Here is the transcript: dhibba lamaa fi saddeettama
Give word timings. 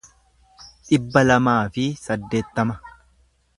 dhibba 0.87 1.23
lamaa 1.31 1.59
fi 1.77 1.85
saddeettama 2.07 2.81